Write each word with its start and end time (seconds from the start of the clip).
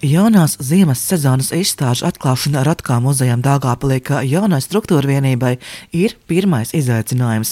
Jaunās 0.00 0.54
ziemas 0.64 1.02
sezonas 1.04 1.50
izstāžu 1.52 2.06
atklāšana 2.08 2.62
Ratkā 2.64 2.94
muzejam 3.04 3.42
Dāngāpilī 3.44 3.98
kā 4.00 4.22
jaunai 4.24 4.62
struktūra 4.64 5.04
vienībai 5.10 5.50
ir 5.92 6.14
pirmais 6.24 6.72
izaicinājums. 6.72 7.50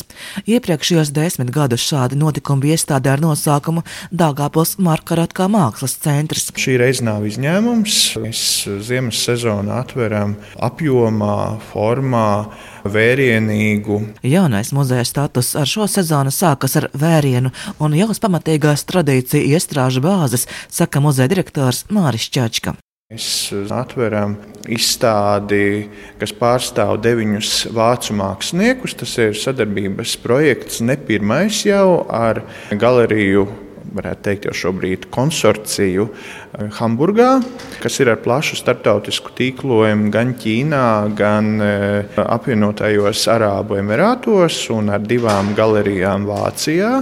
Iepriekšējos 0.49 1.11
desmit 1.13 1.53
gadus 1.53 1.85
šādi 1.85 2.17
notikumi 2.17 2.73
iestādē 2.73 3.13
ar 3.13 3.21
nosaukumu 3.21 3.83
Dāngāpils 4.09 4.79
Marka 4.81 5.19
Ratkā 5.21 5.45
mākslas 5.53 5.99
centrs. 6.01 6.49
Šī 6.57 6.79
reize 6.81 7.05
nav 7.05 7.27
izņēmums. 7.29 7.99
Mēs 8.25 8.41
ziemas 8.89 9.21
sezonu 9.29 9.77
atveram 9.77 10.39
apjomā, 10.57 11.37
formā, 11.69 12.31
vērienīgu. 12.89 14.01
Jaunais 14.25 14.73
muzeja 14.73 15.05
status 15.05 15.53
ar 15.59 15.69
šo 15.69 15.85
sezonu 15.91 16.33
sākas 16.33 16.79
ar 16.81 16.89
vērienu 16.97 17.53
un 17.83 17.97
jau 17.99 18.09
uz 18.13 18.25
pamatīgās 18.25 18.87
tradīciju 18.89 19.53
iestrāžu 19.53 20.01
bāzes, 20.05 20.49
saka 20.73 21.05
muzeja 21.05 21.29
direktors 21.29 21.85
Māris 21.93 22.31
Čačka. 22.39 22.77
Mēs 23.09 23.49
atveram 23.73 24.35
izstādi, 24.71 25.89
kas 26.21 26.35
pārstāv 26.37 26.99
deviņus 27.03 27.53
vācu 27.75 28.15
māksliniekus. 28.19 28.95
Tas 29.01 29.15
ir 29.19 29.33
sadarbības 29.35 30.13
projekts, 30.23 30.83
ne 30.85 30.95
pirmais 31.09 31.65
jau 31.67 32.05
ar 32.07 32.45
galeriju 32.71 33.47
varētu 33.95 34.25
teikt, 34.27 34.47
jau 34.49 34.55
šobrīd 34.57 35.09
konsorciju 35.15 36.07
eh, 36.09 36.69
Hamburgā, 36.79 37.39
kas 37.83 37.99
ir 38.03 38.13
ar 38.13 38.21
plašu 38.25 38.59
starptautisku 38.61 39.33
tīklojumu 39.39 40.13
gan 40.15 40.35
Ķīnā, 40.39 40.85
gan 41.19 41.51
eh, 41.65 42.19
apvienotajos 42.25 43.25
Arābu 43.33 43.79
Emirātos 43.81 44.61
un 44.75 44.93
ar 44.95 45.05
divām 45.05 45.55
galerijām 45.59 46.29
Vācijā, 46.29 46.93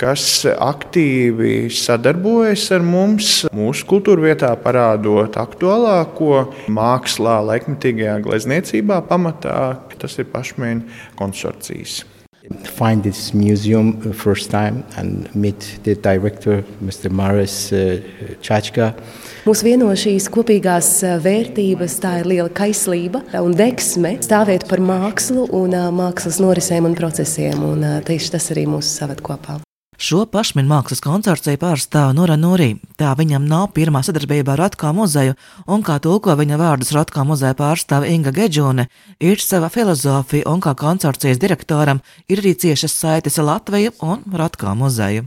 kas 0.00 0.44
aktīvi 0.52 1.68
sadarbojas 1.72 2.68
ar 2.74 2.86
mums, 2.86 3.34
mūsu 3.54 3.88
kultūrvietā 3.90 4.52
parādot 4.64 5.38
aktuālāko 5.40 6.46
mākslā, 6.72 7.40
laikmetīgajā 7.50 8.18
glezniecībā 8.24 9.02
pamatā. 9.08 9.60
Tas 10.04 10.18
ir 10.20 10.28
pašmēņu 10.28 11.14
konsorcijas. 11.16 12.02
Find 12.64 13.02
this 13.02 13.32
museum 13.32 14.12
first 14.12 14.50
time 14.50 14.84
and 14.96 15.34
meet 15.34 15.78
the 15.84 15.94
director, 15.94 16.62
Mr. 16.82 17.10
Maris 17.10 17.72
uh, 17.72 18.00
Chachka. 18.42 18.92
Mūs 19.44 19.64
vieno 19.64 19.90
šīs 19.96 20.28
kopīgās 20.32 20.88
uh, 21.04 21.16
vērtības, 21.24 21.98
tā 22.04 22.18
ir 22.22 22.30
liela 22.30 22.52
kaislība 22.52 23.24
un 23.40 23.56
deksme 23.56 24.16
stāvēt 24.24 24.68
par 24.68 24.82
mākslu 24.84 25.48
un 25.52 25.76
uh, 25.76 25.90
mākslas 25.94 26.40
norisēm 26.44 26.90
un 26.90 26.98
procesiem. 26.98 27.60
Un 27.64 27.84
uh, 27.84 28.00
tieši 28.04 28.34
tas 28.36 28.50
arī 28.54 28.68
mūs 28.68 28.92
saved 28.98 29.24
kopā. 29.24 29.60
Šo 30.04 30.26
pašminu 30.28 30.68
mākslas 30.68 31.00
konsorciju 31.00 31.56
pārstāv 31.62 32.10
Nora 32.12 32.34
Nurī. 32.36 32.74
Tā 33.00 33.14
viņam 33.16 33.46
nav 33.48 33.70
pirmā 33.72 34.02
sadarbība 34.04 34.52
ar 34.52 34.60
Ratkā 34.60 34.90
muzeju, 34.92 35.32
un 35.64 35.84
kā 35.86 35.94
tulko 36.04 36.34
viņa 36.36 36.58
vārdus 36.60 36.90
Ratkā 36.92 37.22
muzeja 37.24 37.56
pārstāve 37.56 38.10
Inga 38.12 38.34
Gedžone, 38.36 38.84
ir 39.24 39.40
sava 39.40 39.70
filozofija, 39.72 40.44
un 40.50 40.60
kā 40.60 40.74
konsorcijas 40.76 41.40
direktoram 41.40 42.02
ir 42.28 42.42
arī 42.42 42.52
ciešas 42.52 42.98
saites 43.00 43.40
ar 43.40 43.48
Latviju 43.48 43.94
un 44.04 44.26
Ratkā 44.42 44.74
muzeju. 44.76 45.24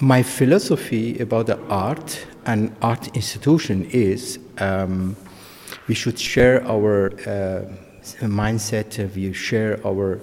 My 0.00 0.24
philosophy 0.24 1.20
about 1.20 1.46
the 1.46 1.60
art 1.70 2.18
and 2.46 2.74
art 2.82 3.06
institution 3.14 3.86
is 3.92 4.40
um, 4.58 5.14
we 5.86 5.94
should 5.94 6.18
share 6.18 6.66
our 6.66 7.12
uh, 7.30 7.62
mindset, 8.26 8.98
we 9.14 9.32
share 9.32 9.78
our 9.86 10.18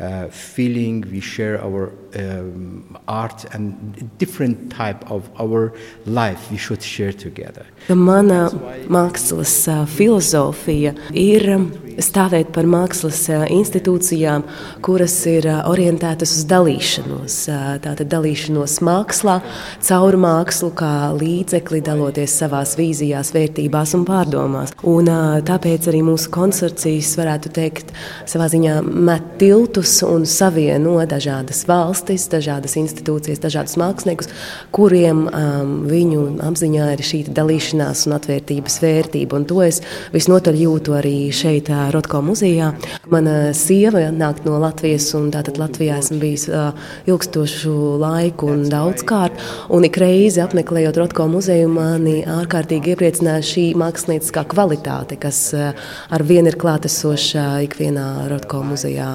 uh, 0.00 0.28
feeling, 0.30 1.04
we 1.10 1.20
share 1.20 1.60
our 1.62 1.92
um, 2.16 2.96
art 3.08 3.44
and 3.54 4.10
different 4.18 4.70
type 4.70 5.10
of 5.10 5.28
our 5.40 5.72
life 6.06 6.50
we 6.50 6.56
should 6.56 6.82
share 6.82 7.12
together. 7.12 7.66
Mana 7.88 8.50
mākslas 8.88 9.54
uh, 9.68 9.84
filozofija 9.86 10.94
ir 11.14 11.46
um, 11.54 11.66
stāvēt 12.02 12.52
par 12.52 12.68
mākslas 12.68 13.22
uh, 13.30 13.44
institūcijām, 13.52 14.44
kuras 14.84 15.14
ir 15.30 15.48
uh, 15.48 15.62
orientētas 15.70 16.34
uz 16.38 16.46
dalīšanos. 16.50 17.38
Tātad 17.84 18.08
dalīšanos 18.10 18.78
mākslā, 18.84 19.38
caur 19.86 20.16
mākslu 20.20 20.72
kā 20.76 20.92
līdzekli, 21.16 21.82
daloties 21.84 22.34
savās 22.40 22.74
vīzijās, 22.78 23.32
vērtībās 23.36 23.94
un 23.96 24.04
pārdomās. 24.08 24.74
Un, 24.86 25.08
tāpēc 25.46 25.88
arī 25.90 26.02
mūsu 26.06 26.30
konsorcijas, 26.34 27.14
varētu 27.18 27.52
teikt, 27.54 27.92
savā 28.28 28.48
ziņā 28.52 28.78
met 28.84 29.36
tiltus 29.40 29.85
un 30.06 30.24
savieno 30.28 30.96
dažādas 31.08 31.64
valstis, 31.68 32.26
dažādas 32.32 32.76
institūcijas, 32.80 33.40
dažādus 33.42 33.76
māksliniekus, 33.80 34.30
kuriem 34.74 35.26
um, 35.28 35.74
viņu 35.88 36.22
apziņā 36.46 36.88
ir 36.94 37.02
šī 37.06 37.22
dalīšanās 37.36 38.06
un 38.08 38.16
atvērtības 38.16 38.80
vērtība. 38.82 39.40
Un 39.40 39.46
to 39.48 39.60
es 39.64 39.82
visnotaļ 40.14 40.60
jūtu 40.62 40.96
arī 40.98 41.16
šeit, 41.34 41.70
Rotko 41.92 42.20
muzejā. 42.22 42.72
Mana 43.10 43.52
sieva 43.56 44.06
nāk 44.14 44.44
no 44.46 44.58
Latvijas, 44.62 45.08
un 45.18 45.30
tātad 45.34 45.58
Latvijā 45.60 45.98
esmu 46.02 46.18
bijis 46.22 46.46
uh, 46.50 46.70
ilgstošu 47.10 47.74
laiku 48.02 48.50
un 48.52 48.66
daudzkārt. 48.70 49.40
Un 49.74 49.86
ik 49.88 49.98
reizi 50.00 50.42
apmeklējot 50.44 51.00
Rotko 51.00 51.28
muzeju, 51.30 51.70
mani 51.72 52.20
ārkārtīgi 52.30 52.94
iepriecināja 52.94 53.44
šī 53.46 53.66
mākslinieckā 53.78 54.46
kvalitāte, 54.52 55.18
kas 55.20 55.40
uh, 55.56 55.72
ar 56.10 56.26
vienu 56.26 56.52
ir 56.52 56.58
klātesoša 56.60 57.46
ikvienā 57.66 58.06
Rotko 58.30 58.62
muzejā, 58.66 59.10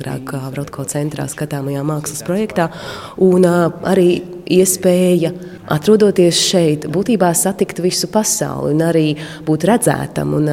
agrāk 0.00 0.56
Rotko 0.56 0.84
centrā 0.88 1.26
skatāmajā 1.28 1.82
mākslas 1.86 2.24
projektā. 2.26 2.70
Un 3.20 3.44
arī 3.44 4.22
iespēja, 4.50 5.32
atrodoties 5.70 6.40
šeit, 6.40 6.88
būtībā 6.90 7.30
satikt 7.36 7.82
visu 7.84 8.08
pasauli 8.10 8.74
un 8.74 8.86
arī 8.86 9.04
būt 9.46 9.68
redzētam. 9.70 10.34
Un, 10.40 10.50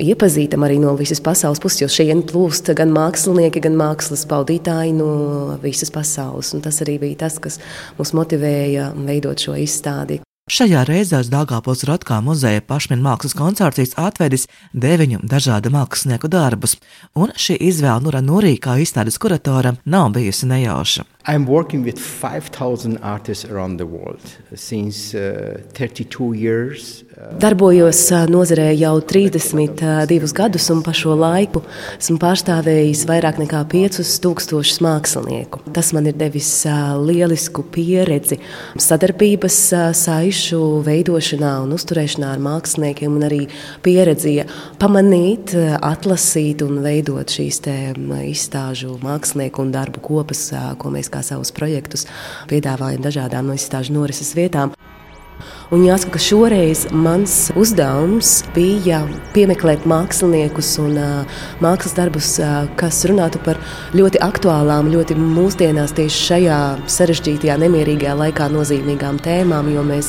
iepazīstam 0.00 0.64
arī 0.64 0.78
no 0.80 0.94
visas 0.96 1.20
pasaules 1.20 1.60
puses, 1.60 1.82
jo 1.82 1.90
šeit 1.92 2.24
plūst 2.30 2.72
gan 2.78 2.92
mākslinieki, 2.94 3.60
gan 3.66 3.76
mākslas 3.76 4.24
baudītāji 4.30 4.96
no 4.96 5.58
visas 5.62 5.92
pasaules. 5.92 6.54
Un 6.56 6.64
tas 6.64 6.80
arī 6.84 6.98
bija 7.02 7.26
tas, 7.26 7.38
kas 7.42 7.60
mūs 7.98 8.14
motivēja 8.16 8.92
veidot 8.96 9.40
šo 9.44 9.58
izstādi. 9.60 10.22
Šajā 10.50 10.80
reizē 10.82 11.20
uz 11.22 11.28
Dāngāpils 11.30 11.84
Rotkā 11.86 12.16
muzeja 12.26 12.58
pašminu 12.66 13.04
mākslas 13.04 13.36
konsorcijas 13.38 13.92
atvedis 14.02 14.48
deviņu 14.74 15.20
dažādu 15.30 15.70
mākslinieku 15.70 16.26
darbus, 16.32 16.74
un 17.14 17.30
šī 17.38 17.54
izvēle 17.68 18.02
Nura 18.02 18.18
Nurī 18.18 18.56
kā 18.58 18.74
izstādes 18.82 19.20
kuratoram 19.22 19.78
nav 19.86 20.08
bijusi 20.16 20.50
nejauša. 20.50 21.06
I'm 21.26 21.44
working 21.44 21.84
with 21.84 21.98
5,000 21.98 22.96
artists 23.02 23.44
around 23.44 23.76
the 23.76 23.84
world 23.84 24.22
since 24.54 25.14
uh, 25.14 25.60
32 25.74 26.32
years. 26.32 27.04
Darbojos 27.36 27.98
uh, 28.16 28.24
nozarē 28.24 28.70
jau 28.80 28.94
32 29.04 29.84
uh, 29.84 30.32
gadus, 30.32 30.70
un 30.72 30.80
pa 30.80 30.94
šo 30.96 31.12
laiku 31.20 31.60
esmu 31.98 32.16
pārstāvējis 32.22 33.02
vairāk 33.10 33.36
nekā 33.42 33.60
5000 33.68 34.80
mākslinieku. 34.80 35.60
Tas 35.76 35.90
man 35.92 36.08
ir 36.08 36.16
devis 36.16 36.48
uh, 36.64 36.96
lielisku 36.96 37.66
pieredzi 37.68 38.40
sadarbības 38.80 39.58
saišu 40.00 40.62
veidošanā 40.86 41.52
un 41.66 41.76
uzturēšanā 41.76 42.32
ar 42.32 42.40
māksliniekiem, 42.48 43.20
un 43.20 43.28
arī 43.28 43.42
pieredzi 43.84 44.38
pamanīt, 44.80 45.52
atlasīt 45.84 46.64
un 46.64 46.80
veidot 46.80 47.28
šīs 47.36 47.60
um, 47.68 48.16
izstāžu 48.24 48.96
mākslinieku 49.04 49.66
un 49.66 49.76
darbu 49.76 50.00
kopas, 50.08 50.46
ko 50.80 50.96
mēs 50.96 51.09
kā 51.12 51.22
savus 51.26 51.52
projektus 51.54 52.06
piedāvājam 52.50 53.04
dažādām 53.04 53.50
no 53.50 53.58
izstāžu 53.58 53.96
norises 53.96 54.34
vietām. 54.38 54.74
Un 55.70 55.84
jāsaka, 55.86 56.16
ka 56.16 56.18
šoreiz 56.18 56.80
mans 56.90 57.32
uzdevums 57.54 58.40
bija 58.56 59.04
piemeklēt 59.30 59.84
māksliniekus 59.86 60.72
un 60.82 60.96
uh, 60.98 61.42
mākslas 61.62 61.92
darbus, 61.94 62.30
uh, 62.42 62.64
kas 62.74 62.96
runātu 63.06 63.38
par 63.44 63.60
ļoti 63.94 64.18
aktuālām, 64.26 64.88
ļoti 64.90 65.14
mūsdienās 65.14 65.94
tieši 65.94 66.24
šajā 66.24 66.56
sarežģītajā, 66.90 67.54
nemierīgajā 67.62 68.16
laikā 68.18 68.48
nozīmīgām 68.50 69.20
tēmām, 69.22 69.68
jo 69.70 69.84
mēs 69.86 70.08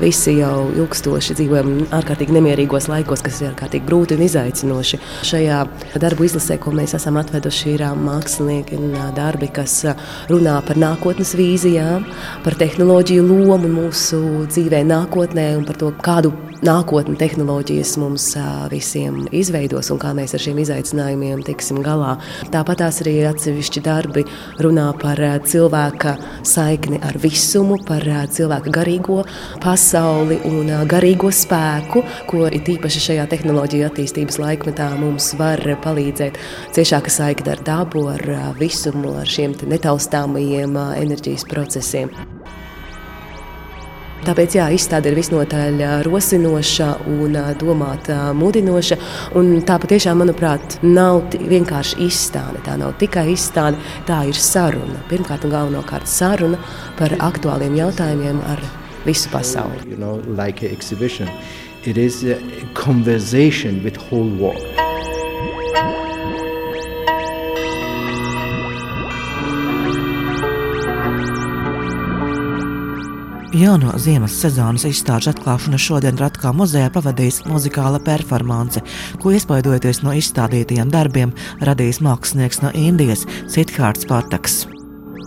visi 0.00 0.38
jau 0.38 0.70
ilgstoši 0.78 1.36
dzīvojam 1.42 1.92
ārkārtīgi 1.92 2.38
nemierīgos 2.38 2.88
laikos, 2.88 3.20
kas 3.20 3.42
ir 3.42 3.50
ārkārtīgi 3.50 3.84
grūti 3.90 4.16
un 4.16 4.24
izaicinoši. 4.30 5.02
Šajā 5.28 5.60
darbu 6.00 6.24
izlasē, 6.30 6.56
ko 6.56 6.72
mēs 6.72 6.96
esam 6.96 7.20
atveduši, 7.20 7.74
ir 7.74 7.84
mākslinieki 8.00 8.80
un 8.80 8.96
darbi, 9.20 9.52
kas 9.60 9.76
runā 10.32 10.56
par 10.64 10.80
nākotnes 10.80 11.36
vīzijām, 11.36 12.08
par 12.48 12.56
tehnoloģiju 12.64 13.28
lomu 13.28 13.74
mūsu 13.76 14.24
dzīvē 14.48 14.80
nākotnē 14.88 15.01
un 15.02 15.64
par 15.66 15.76
to, 15.76 15.90
kādu 16.02 16.32
nākotni 16.62 17.16
tehnoloģijas 17.18 17.96
mums 17.98 18.26
visiem 18.70 19.26
izveidos 19.34 19.90
un 19.90 19.98
kā 19.98 20.12
mēs 20.14 20.34
ar 20.34 20.42
šiem 20.42 20.60
izaicinājumiem 20.62 21.42
tiksim 21.46 21.80
galā. 21.82 22.16
Tāpat 22.52 22.82
tās 22.82 23.00
arī 23.02 23.14
atsevišķi 23.26 23.82
darbi 23.82 24.24
runā 24.62 24.88
par 25.00 25.18
cilvēka 25.42 26.16
saikni 26.46 27.00
ar 27.02 27.18
visumu, 27.22 27.80
par 27.86 28.06
cilvēka 28.30 28.70
garīgo 28.74 29.22
pasauli 29.62 30.38
un 30.48 30.70
garīgo 30.90 31.32
spēku, 31.34 32.04
ko 32.30 32.46
it 32.46 32.70
īpaši 32.76 33.06
šajā 33.08 33.26
tehnoloģiju 33.32 33.88
attīstības 33.88 34.38
laikmetā 34.42 34.92
mums 35.00 35.32
var 35.40 35.62
palīdzēt. 35.82 36.38
Ciešāka 36.76 37.10
saikne 37.10 37.56
ar 37.56 37.66
dabu, 37.66 38.06
ar 38.12 38.54
visumu, 38.60 39.16
ar 39.22 39.26
šiem 39.26 39.58
netaustāmajiem 39.66 40.78
enerģijas 41.02 41.48
procesiem. 41.50 42.12
Tāpēc 44.22 44.54
jā, 44.54 44.68
izstāde 44.70 45.10
ir 45.10 45.16
visnotaļ 45.18 45.80
rosinoša 46.06 46.88
un 47.10 47.34
domāta 47.58 48.18
mudinoša. 48.38 48.98
Un 49.38 49.56
tā 49.66 49.80
patiešām, 49.82 50.20
manuprāt, 50.22 50.76
nav 50.86 51.34
vienkārši 51.34 51.98
izstāde. 52.06 52.62
Tā 52.62 52.76
nav 52.78 52.94
tikai 53.02 53.26
izstāde, 53.32 53.80
tā 54.06 54.20
ir 54.30 54.38
saruna. 54.38 55.02
Pirmkārt 55.10 55.48
un 55.48 55.56
galvenokārt 55.56 56.06
saruna 56.06 56.60
par 57.00 57.16
aktuāliem 57.18 57.74
jautājumiem 57.80 58.38
ar 58.52 58.62
visu 59.08 59.32
pasauli. 59.34 59.82
You 59.90 59.98
know, 59.98 60.22
like 60.26 60.62
It 61.84 61.98
is 61.98 62.22
a 62.22 62.38
conversation 62.74 63.82
with 63.82 63.96
whole 63.96 64.30
world. 64.38 64.81
Jauno 73.52 73.90
ziemas 74.00 74.32
sezonas 74.40 74.86
izstāžu 74.88 75.28
atklāšanu 75.34 75.76
šodien 75.76 76.16
Ratkā 76.16 76.54
muzejā 76.56 76.88
pavadīs 76.94 77.42
muzikāla 77.44 77.98
performance, 78.00 78.80
ko 79.20 79.34
iespaidojoties 79.36 80.00
no 80.06 80.14
izstādītajiem 80.16 80.88
darbiem 80.88 81.34
radījis 81.60 82.00
mākslinieks 82.00 82.62
no 82.64 82.70
Indijas 82.72 83.26
Siddhārts 83.52 84.08
Pataks. 84.08 84.62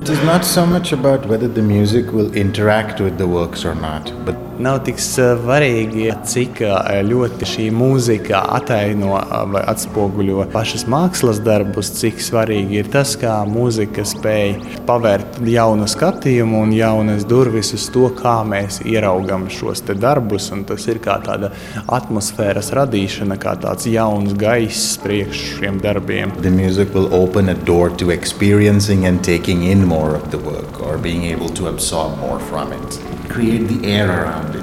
It 0.01 0.09
is 0.09 0.23
not 0.25 0.41
so 0.43 0.65
much 0.65 0.91
about 0.91 1.29
whether 1.29 1.47
the 1.47 1.61
music 1.61 2.11
will 2.13 2.33
interact 2.33 2.99
with 2.99 3.19
the 3.19 3.27
works 3.27 3.63
or 3.63 3.75
not, 3.75 4.09
but 4.25 4.44
Nav 4.55 4.77
tik 4.87 5.01
svarīgi, 5.03 6.05
cik 6.23 6.61
ļoti 7.03 7.47
šī 7.49 7.65
mūzika 7.75 8.39
ataino 8.55 9.17
vai 9.51 9.63
atspoguļo 9.67 10.45
pašas 10.53 10.85
mākslas 10.91 11.41
darbus, 11.43 11.89
cik 11.97 12.21
svarīgi 12.23 12.79
ir 12.79 12.89
tas, 12.93 13.17
kā 13.19 13.33
mūzika 13.49 14.05
spēj 14.07 14.53
pavērt 14.87 15.41
jaunu 15.51 15.89
skatījumu 15.91 16.61
un 16.63 16.71
jaunas 16.75 17.25
durvis 17.27 17.73
uz 17.75 17.89
to, 17.91 18.07
kā 18.15 18.37
mēs 18.47 18.79
ieraugam 18.87 19.49
šos 19.51 19.83
darbus. 19.91 20.47
Tas 20.69 20.87
ir 20.87 21.01
kā 21.03 21.17
tāda 21.25 21.51
atmosfēras 21.91 22.71
radīšana, 22.77 23.35
kā 23.41 23.57
tāds 23.59 23.89
jauns 23.91 24.37
gaiss 24.39 24.95
priekš 25.03 25.43
šiem 25.57 25.81
darbiem. 25.83 26.31
The 26.41 26.53
music 26.53 26.95
will 26.95 27.11
open 27.13 27.49
a 27.49 27.57
door 27.67 27.89
to 27.99 28.11
experiencing 28.11 29.05
and 29.05 29.23
taking 29.23 29.63
in 29.63 29.85
more 29.85 30.15
of 30.15 30.31
the 30.31 30.39
work 30.39 30.81
or 30.81 30.97
being 30.97 31.25
able 31.25 31.49
to 31.59 31.67
absorb 31.67 32.17
more 32.19 32.39
from 32.39 32.71
it. 32.71 33.14
Create 33.29 33.67
the 33.67 33.87
air 33.87 34.09
around 34.09 34.55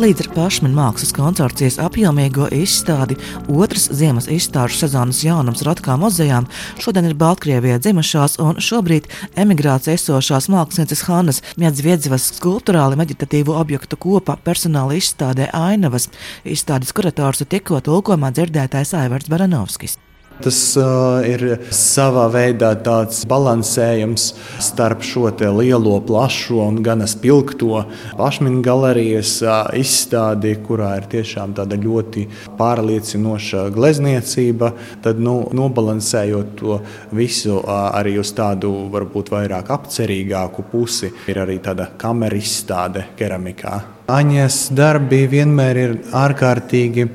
Līdz 0.00 0.22
ar 0.24 0.28
pašmanu 0.34 0.74
mākslas 0.74 1.12
konsorcijas 1.14 1.76
apjomīgo 1.78 2.48
izstādi 2.56 3.14
otras 3.52 3.84
ziemas 3.94 4.26
izstāžu 4.32 4.80
sezonas 4.80 5.20
jaunums 5.22 5.62
Rotkā 5.66 5.94
muzejām 6.00 6.48
šodien 6.82 7.06
ir 7.06 7.14
Baltkrievijā 7.20 7.76
dzimušās 7.84 8.38
un 8.42 8.58
šobrīd 8.58 9.06
emigrācijā 9.44 9.94
esošās 10.00 10.48
mākslinieces 10.50 11.04
Hannas 11.06 11.42
Miedzviedzivas 11.60 12.32
skulptūrāli 12.40 12.98
meditatīvu 12.98 13.54
objektu 13.60 14.00
kopa 14.00 14.40
personāla 14.42 14.96
izstādē 14.98 15.52
Ainavas. 15.54 16.08
Izstādes 16.42 16.90
kurators 16.96 17.44
ir 17.44 17.52
tikko 17.52 17.78
tulkojumā 17.84 18.32
dzirdētais 18.34 18.96
Aivards 18.98 19.30
Baranovskis. 19.30 20.00
Tas 20.42 20.58
uh, 20.80 21.22
ir 21.22 21.42
savā 21.70 22.24
veidā 22.32 22.72
tāds 22.82 23.20
balansējums 23.30 24.24
starp 24.62 25.04
šo 25.06 25.30
lielo, 25.54 26.00
plašo 26.02 26.58
un 26.64 26.80
gan 26.82 27.04
spilgto 27.06 27.84
pašminu 28.18 28.62
galerijas 28.64 29.36
uh, 29.46 29.70
izstādi, 29.78 30.56
kurā 30.66 30.96
ir 30.98 31.06
tiešām 31.12 31.54
tāda 31.54 31.78
ļoti 31.78 32.26
pārliecinoša 32.58 33.68
glezniecība. 33.74 34.72
Tad, 35.04 35.22
nu, 35.22 35.36
nobalansējot 35.54 36.52
to 36.58 36.80
visu 37.14 37.60
uh, 37.60 37.92
arī 37.94 38.16
uz 38.18 38.34
tādu 38.34 38.72
varbūt 38.92 39.30
vairāk 39.34 39.70
apcerīgāku 39.76 40.66
pusi, 40.72 41.12
ir 41.30 41.42
arī 41.44 41.60
tāda 41.62 41.92
kamera 41.98 42.38
izstāde 42.38 43.12
keramikā. 43.18 43.78
Aņas 44.10 44.72
darbi 44.74 45.22
vienmēr 45.30 45.78
ir 45.78 45.92
ārkārtīgi 46.18 47.06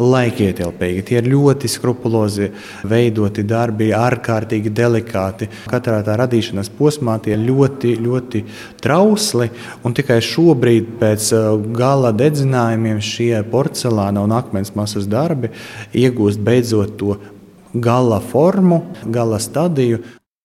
laikietilpīgi. 0.00 1.04
Tie 1.06 1.18
ir 1.20 1.28
ļoti 1.30 1.70
skrupulozi 1.70 2.50
veidoti 2.88 3.44
darbi, 3.46 3.90
ārkārtīgi 3.96 4.72
delikāti. 4.74 5.50
Katrā 5.70 6.00
tā 6.06 6.16
radīšanas 6.20 6.72
posmā 6.78 7.18
tie 7.22 7.36
ir 7.36 7.44
ļoti, 7.48 7.96
ļoti 8.00 8.44
trausli. 8.82 9.50
Tikai 10.00 10.20
šobrīd, 10.24 10.94
pēc 11.00 11.32
uh, 11.36 11.50
gala 11.76 12.14
dedzinājumiem, 12.16 13.02
šie 13.04 13.34
porcelāna 13.50 14.22
un 14.24 14.32
akmens 14.36 14.72
masas 14.78 15.08
darbi 15.10 15.50
iegūst 15.96 16.40
beidzot 16.44 16.96
to 17.00 17.18
gala 17.74 18.20
formu, 18.20 18.82
gala 19.04 19.38
stadiju. 19.38 20.00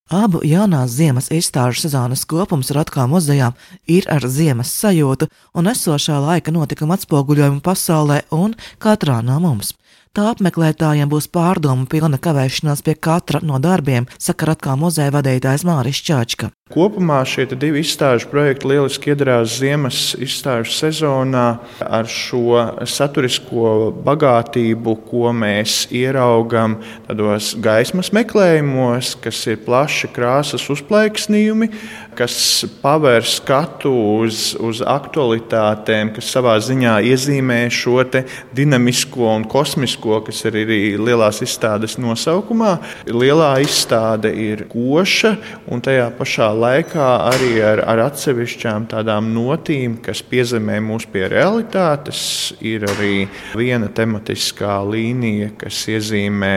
Abu 0.06 0.38
jaunās 0.46 0.92
ziemas 0.94 1.32
izstāžu 1.34 1.80
sezonas 1.82 2.28
kopums 2.30 2.70
Ratkā 2.70 3.08
muzejā 3.10 3.48
ir 3.90 4.06
ar 4.06 4.22
ziemas 4.30 4.70
sajūtu 4.70 5.26
un 5.58 5.66
esošā 5.72 6.20
laika 6.22 6.54
notikuma 6.54 6.94
atspoguļojumu 6.94 7.64
pasaulē 7.66 8.20
un 8.30 8.54
katrā 8.78 9.24
no 9.26 9.40
mums. 9.42 9.74
Tā 10.14 10.28
apmeklētājiem 10.30 11.10
būs 11.10 11.26
pārdomu 11.34 11.90
pilna 11.90 12.20
kavēšanās 12.22 12.86
pie 12.86 12.94
katra 12.94 13.42
no 13.42 13.58
darbiem, 13.58 14.06
saka 14.22 14.52
Ratkā 14.52 14.78
muzeja 14.78 15.10
vadītājs 15.10 15.66
Māris 15.66 16.04
Čāčka. 16.06 16.52
Kopumā 16.66 17.20
šie 17.30 17.44
divi 17.46 17.84
izstāžu 17.86 18.26
projekti 18.32 18.66
lieliski 18.72 19.12
iedarās 19.12 19.60
ziemas 19.60 20.00
izstāžu 20.18 20.72
sezonā 20.74 21.44
ar 21.78 22.08
šo 22.10 22.58
saturisko 22.90 23.92
bagātību, 24.02 24.96
ko 25.06 25.30
mēs 25.30 25.84
ieraugam 25.94 26.80
tādos 27.06 27.52
gaismas 27.62 28.10
meklējumos, 28.18 29.12
kas 29.22 29.44
ir 29.46 29.60
plaši 29.62 30.10
krāsas 30.16 30.66
uzplaiksnījumi, 30.74 31.70
kas 32.18 32.40
paver 32.82 33.30
skatu 33.30 33.94
uz, 34.24 34.56
uz 34.58 34.82
aktualitātēm, 34.82 36.16
kas 36.18 36.34
savā 36.34 36.58
ziņā 36.66 36.96
iezīmē 37.12 37.60
šo 37.70 38.02
dinamisko 38.58 39.30
un 39.36 39.46
kosmisko, 39.46 40.24
kas 40.26 40.42
ir 40.50 40.58
arī 40.64 40.82
lielās 40.98 41.44
izstādes 41.46 42.00
nosaukumā. 42.02 42.80
Lielā 43.06 43.54
izstāde 43.62 44.34
ir 44.34 44.66
koša 44.74 45.36
un 45.70 45.86
tajā 45.86 46.10
pašā 46.18 46.55
laikā 46.56 47.08
arī 47.30 47.52
ar, 47.66 47.82
ar 47.86 48.02
atsevišķām 48.08 48.88
tādām 48.92 49.30
notīm, 49.36 50.00
kas 50.06 50.24
piezemē 50.26 50.80
mūs 50.84 51.06
pie 51.12 51.28
realitātes. 51.32 52.20
Ir 52.66 52.88
arī 52.90 53.28
viena 53.58 53.92
tematiskā 53.92 54.80
līnija, 54.88 55.52
kas 55.60 55.84
iezīmē 55.92 56.56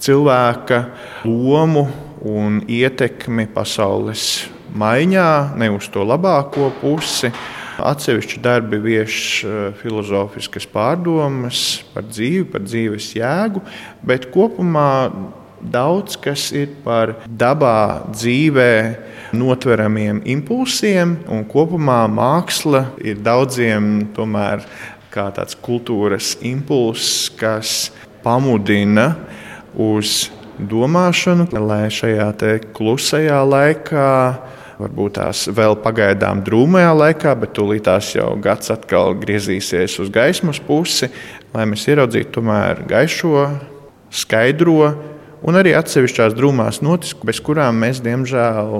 cilvēka 0.00 0.84
lomu 1.24 1.88
un 2.26 2.60
ietekmi 2.68 3.48
pasaules 3.54 4.26
maiņā, 4.76 5.30
ne 5.58 5.70
uz 5.74 5.88
to 5.92 6.04
labāko 6.06 6.70
pusi. 6.80 7.32
Atsevišķi 7.80 8.42
darbi 8.44 8.76
vieš 8.82 9.16
eh, 9.48 9.58
filozofiskas 9.80 10.66
pārdomas 10.68 11.80
par 11.94 12.04
dzīvi, 12.08 12.44
par 12.52 12.64
dzīves 12.66 13.14
jēgu, 13.16 13.62
bet 14.04 14.28
kopumā 14.34 14.90
daudz 15.60 16.16
kas 16.20 16.50
ir 16.56 16.72
par 16.84 17.16
dabā, 17.26 18.06
dzīvē 18.12 18.72
notveramiem 19.36 20.22
impulsiem, 20.28 21.18
un 21.30 21.44
kopumā 21.48 22.02
māksla 22.10 22.86
ir 23.04 23.20
daudziem 23.22 24.10
tomēr 24.16 24.64
kā 25.10 25.28
tāds 25.34 25.58
kultūras 25.58 26.36
impulss, 26.46 27.28
kas 27.38 27.90
pamudina 28.24 29.14
uz 29.74 30.30
domāšanu, 30.60 31.48
lai 31.56 31.86
šajā 31.92 32.30
klusajā 32.76 33.42
laikā 33.48 34.08
varbūt 34.80 35.18
tās 35.18 35.44
vēl 35.52 35.76
pagaidām 35.84 36.42
drūmajā 36.44 36.92
laikā, 36.96 37.34
bet 37.42 37.52
tūlīt 37.56 37.84
tās 37.88 38.14
jau 38.14 38.32
gads 38.40 38.72
atkal 38.72 39.14
griezīsies 39.20 39.98
uz 40.02 40.12
gaismas 40.12 40.60
pusi, 40.64 41.10
lai 41.54 41.66
mēs 41.68 41.86
ieraudzītu 41.90 42.38
tomēr 42.38 42.84
gaišo, 42.88 43.44
skaidro 44.10 44.94
un 45.46 45.58
arī 45.60 45.74
atsevišķās 45.78 46.36
drūmās 46.38 46.80
notis, 46.84 47.14
bez 47.26 47.40
kurām 47.44 47.80
mēs, 47.84 48.02
diemžēl, 48.04 48.74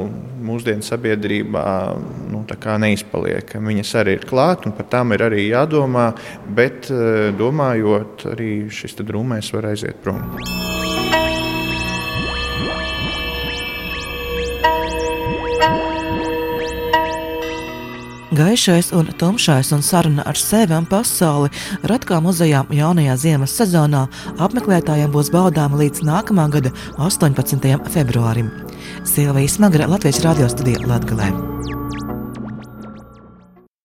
mūsdienu 0.47 0.85
sabiedrībā 0.87 1.67
nu, 2.33 2.45
neizpaliekam. 2.85 3.71
Viņas 3.71 3.95
arī 4.03 4.19
ir 4.19 4.27
klāt, 4.29 4.67
un 4.69 4.77
par 4.77 4.89
tām 4.93 5.15
ir 5.17 5.27
arī 5.29 5.47
jādomā, 5.49 6.11
bet 6.57 6.91
eh, 6.93 7.31
domājot, 7.37 8.29
arī 8.35 8.53
šis 8.73 8.99
drūmais 9.01 9.55
var 9.57 9.73
aiziet 9.73 10.03
prom. 10.05 10.25
Gaišais 18.41 18.93
un 18.97 19.05
tumšais 19.21 19.73
un 19.73 19.83
saruna 19.83 20.23
ar 20.25 20.39
sevi 20.39 20.73
un 20.73 20.87
pasauli 20.89 21.51
Ratkā 21.91 22.23
muzejā 22.25 22.63
jaunajā 22.73 23.17
ziemas 23.21 23.59
sezonā 23.59 24.07
apmeklētājiem 24.47 25.13
būs 25.13 25.29
baudāma 25.35 25.83
līdz 25.83 26.07
nākamā 26.09 26.49
gada 26.57 26.73
18. 26.97 27.77
februārim. 27.93 28.49
Silvija 29.05 29.57
Smagra 29.59 29.93
Latvijas 29.93 30.25
radio 30.25 30.49
studija 30.49 30.81
Latgalē. 30.89 31.50